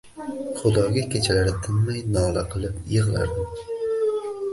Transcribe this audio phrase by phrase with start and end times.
[0.59, 3.63] Xudoga kechalari tinmay nola qilib yig`lardim